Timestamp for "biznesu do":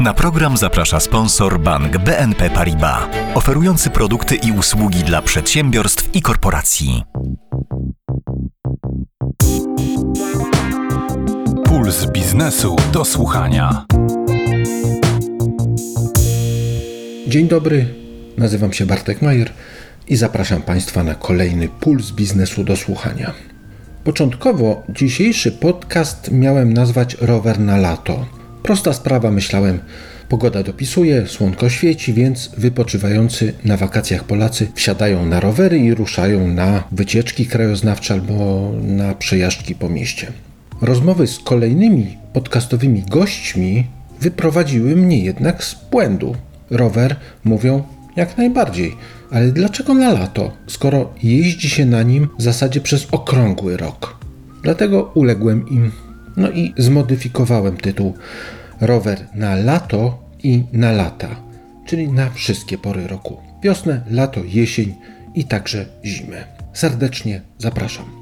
12.06-13.04, 22.10-22.76